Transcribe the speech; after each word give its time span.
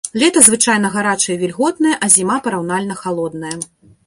Лета 0.21 0.41
звычайна 0.47 0.89
гарачае 0.95 1.35
і 1.35 1.37
вільготнае, 1.43 1.93
а 2.07 2.09
зіма 2.15 2.39
параўнальна 2.49 2.99
халодная. 3.05 3.55